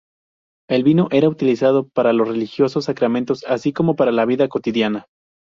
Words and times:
El 0.67 0.83
vino 0.83 1.09
era 1.11 1.29
utilizado 1.29 1.87
para 1.87 2.11
los 2.11 2.27
religiosos 2.27 2.85
sacramentos, 2.85 3.45
así 3.47 3.71
como 3.71 3.95
para 3.95 4.11
la 4.11 4.25
vida 4.25 4.47
cotidiana. 4.47 5.05